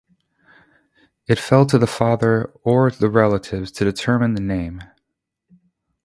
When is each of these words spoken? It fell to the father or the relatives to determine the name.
It 1.27 1.37
fell 1.37 1.67
to 1.67 1.77
the 1.77 1.85
father 1.85 2.45
or 2.63 2.89
the 2.89 3.07
relatives 3.07 3.71
to 3.73 3.83
determine 3.85 4.33
the 4.33 4.41
name. 4.41 4.81